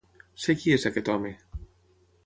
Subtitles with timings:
[0.45, 1.35] Sé qui és aquest home.